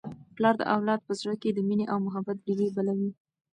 [0.35, 3.11] پلار د اولاد په زړه کي د مینې او محبت ډېوې بلوي.